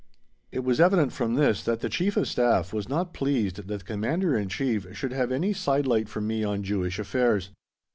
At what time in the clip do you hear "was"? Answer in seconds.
0.63-0.81, 2.73-2.89